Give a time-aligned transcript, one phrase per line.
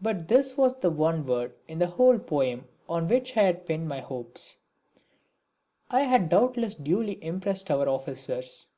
[0.00, 3.88] But this was the one word in the whole poem on which I had pinned
[3.88, 4.58] my hopes.
[5.92, 8.68] It had doubtless duly impressed our officers.